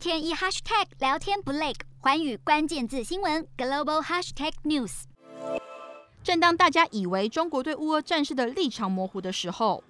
[0.00, 5.02] 天一 hashtag 聊天不累，环宇关键字新闻 global hashtag news。
[6.22, 9.84] 正当大家以为中国对乌俄战事的立场模糊的时候，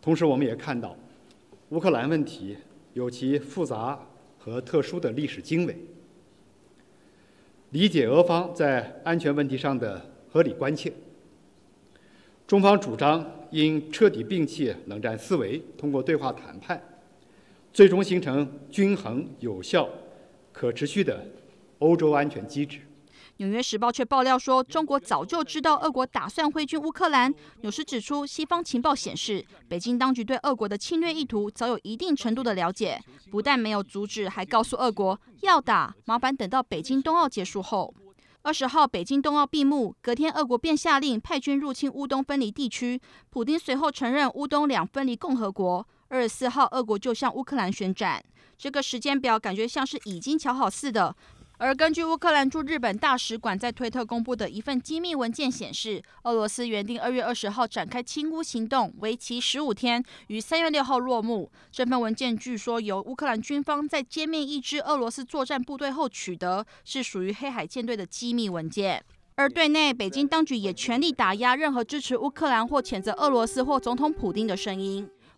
[0.00, 0.96] 同时我们也看到，
[1.70, 2.56] 乌克兰问题
[2.92, 3.98] 有其复杂
[4.38, 5.76] 和特殊的历史经纬。
[7.70, 10.92] 理解俄方在安全问题上的合理关切，
[12.46, 16.80] 中方主张应彻底摒弃冷战思维，通过对话谈判，
[17.72, 19.88] 最终形成均衡、有效、
[20.52, 21.26] 可持续的
[21.78, 22.80] 欧洲安全机制。
[23.38, 27.32] 纽约时报却爆料说，中国早就知道俄国打算挥军乌克兰。
[27.62, 37.94] 有时指出，西方情报显示，北京当局对俄国的侵略意图早有一定程度的了解，不但没有阻止，还告诉俄国要打，麻烦等到北京冬奥结束后。
[38.42, 43.00] 二十号，北京冬奥闭幕，隔天俄国便下令派军入侵乌东分离地区。
[43.30, 45.86] 普丁随后承认乌东两分离共和国。
[46.12, 48.22] 二十四号，俄国就向乌克兰宣战。
[48.58, 51.16] 这个时间表感觉像是已经瞧好似的。
[51.56, 61.50] 而根据乌克兰驻日本大使馆在推特公布的一份机密文件显示，俄罗斯原定二月二十号展开清乌行动，为期十五天，于三月六号落幕。
[61.70, 69.02] 这份文件据说由乌克兰军方在歼灭一支俄罗斯作战部队后取得，是属于黑海舰队的机密文件。
[69.36, 75.08] 而对内，北京当局也全力打压任何支持乌克兰或谴责俄罗斯或总统普丁的声音。